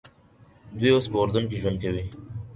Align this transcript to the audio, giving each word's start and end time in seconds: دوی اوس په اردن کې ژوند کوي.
دوی 0.77 0.89
اوس 0.93 1.05
په 1.11 1.17
اردن 1.21 1.43
کې 1.49 1.59
ژوند 1.61 1.77
کوي. 1.83 2.03